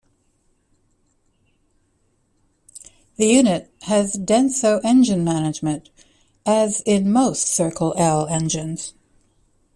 [3.17, 5.91] The unit has Denso engine management,
[6.43, 8.95] as in most Circle L engines.